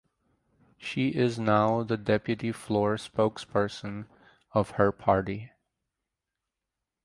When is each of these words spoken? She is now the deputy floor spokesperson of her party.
She 0.79 1.09
is 1.09 1.37
now 1.37 1.83
the 1.83 1.95
deputy 1.95 2.51
floor 2.51 2.95
spokesperson 2.95 4.07
of 4.51 4.71
her 4.71 4.91
party. 4.91 5.51